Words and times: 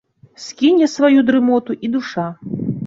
Скіне 0.45 0.89
сваю 0.95 1.19
дрымоту 1.29 1.79
і 1.87 1.95
душа. 1.99 2.27